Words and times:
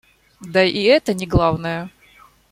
Да 0.41 0.63
и 0.63 0.81
это 0.81 1.13
не 1.13 1.27
главное. 1.27 1.91